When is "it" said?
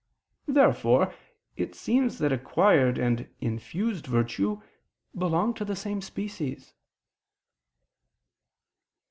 1.55-1.75